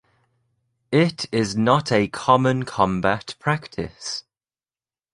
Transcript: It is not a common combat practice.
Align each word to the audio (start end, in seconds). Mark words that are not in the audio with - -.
It 0.91 1.27
is 1.31 1.55
not 1.55 1.91
a 1.91 2.07
common 2.07 2.65
combat 2.65 3.35
practice. 3.37 4.23